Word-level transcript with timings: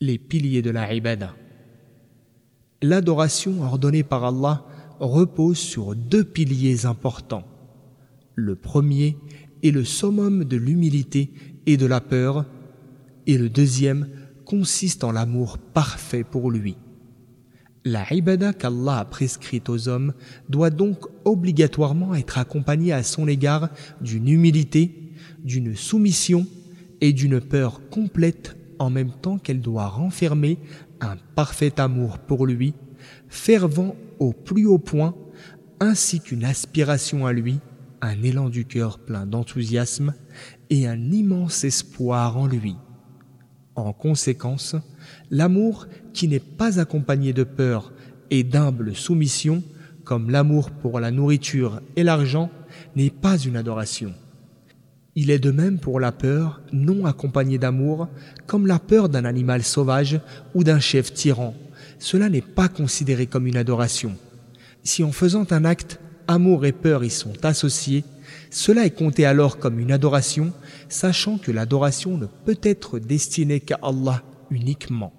Les 0.00 0.16
piliers 0.16 0.62
de 0.62 0.70
la 0.70 0.94
ibada. 0.94 1.34
L'adoration 2.82 3.62
ordonnée 3.62 4.04
par 4.04 4.22
Allah 4.22 4.64
repose 5.00 5.58
sur 5.58 5.96
deux 5.96 6.22
piliers 6.22 6.86
importants. 6.86 7.42
Le 8.36 8.54
premier 8.54 9.16
est 9.64 9.72
le 9.72 9.84
summum 9.84 10.44
de 10.44 10.56
l'humilité 10.56 11.32
et 11.66 11.76
de 11.76 11.84
la 11.84 12.00
peur, 12.00 12.46
et 13.26 13.36
le 13.36 13.48
deuxième 13.48 14.08
consiste 14.44 15.02
en 15.02 15.10
l'amour 15.10 15.58
parfait 15.58 16.22
pour 16.22 16.52
lui. 16.52 16.76
La 17.84 18.06
ibada 18.14 18.52
qu'Allah 18.52 19.00
a 19.00 19.04
prescrite 19.04 19.68
aux 19.68 19.88
hommes 19.88 20.14
doit 20.48 20.70
donc 20.70 21.06
obligatoirement 21.24 22.14
être 22.14 22.38
accompagnée 22.38 22.92
à 22.92 23.02
son 23.02 23.26
égard 23.26 23.68
d'une 24.00 24.28
humilité, 24.28 25.12
d'une 25.42 25.74
soumission 25.74 26.46
et 27.00 27.12
d'une 27.12 27.40
peur 27.40 27.80
complète 27.90 28.57
en 28.78 28.90
même 28.90 29.12
temps 29.12 29.38
qu'elle 29.38 29.60
doit 29.60 29.88
renfermer 29.88 30.58
un 31.00 31.16
parfait 31.34 31.80
amour 31.80 32.18
pour 32.18 32.46
lui, 32.46 32.74
fervent 33.28 33.94
au 34.18 34.32
plus 34.32 34.66
haut 34.66 34.78
point, 34.78 35.14
ainsi 35.80 36.20
qu'une 36.20 36.44
aspiration 36.44 37.26
à 37.26 37.32
lui, 37.32 37.60
un 38.00 38.22
élan 38.22 38.48
du 38.48 38.64
cœur 38.64 38.98
plein 38.98 39.26
d'enthousiasme 39.26 40.14
et 40.70 40.86
un 40.86 41.10
immense 41.10 41.64
espoir 41.64 42.36
en 42.36 42.46
lui. 42.46 42.76
En 43.74 43.92
conséquence, 43.92 44.76
l'amour 45.30 45.86
qui 46.12 46.28
n'est 46.28 46.40
pas 46.40 46.80
accompagné 46.80 47.32
de 47.32 47.44
peur 47.44 47.92
et 48.30 48.42
d'humble 48.42 48.94
soumission, 48.94 49.62
comme 50.04 50.30
l'amour 50.30 50.70
pour 50.70 51.00
la 51.00 51.10
nourriture 51.10 51.80
et 51.96 52.02
l'argent, 52.02 52.50
n'est 52.96 53.10
pas 53.10 53.38
une 53.38 53.56
adoration. 53.56 54.12
Il 55.20 55.32
est 55.32 55.40
de 55.40 55.50
même 55.50 55.80
pour 55.80 55.98
la 55.98 56.12
peur 56.12 56.60
non 56.72 57.04
accompagnée 57.04 57.58
d'amour, 57.58 58.06
comme 58.46 58.68
la 58.68 58.78
peur 58.78 59.08
d'un 59.08 59.24
animal 59.24 59.64
sauvage 59.64 60.20
ou 60.54 60.62
d'un 60.62 60.78
chef 60.78 61.12
tyran. 61.12 61.56
Cela 61.98 62.28
n'est 62.28 62.40
pas 62.40 62.68
considéré 62.68 63.26
comme 63.26 63.48
une 63.48 63.56
adoration. 63.56 64.14
Si 64.84 65.02
en 65.02 65.10
faisant 65.10 65.44
un 65.50 65.64
acte, 65.64 65.98
amour 66.28 66.66
et 66.66 66.70
peur 66.70 67.02
y 67.02 67.10
sont 67.10 67.44
associés, 67.44 68.04
cela 68.50 68.86
est 68.86 68.96
compté 68.96 69.26
alors 69.26 69.58
comme 69.58 69.80
une 69.80 69.90
adoration, 69.90 70.52
sachant 70.88 71.36
que 71.36 71.50
l'adoration 71.50 72.16
ne 72.16 72.26
peut 72.26 72.60
être 72.62 73.00
destinée 73.00 73.58
qu'à 73.58 73.80
Allah 73.82 74.22
uniquement. 74.52 75.17